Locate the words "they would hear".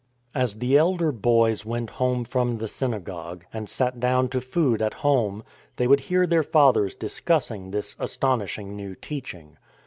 5.75-6.25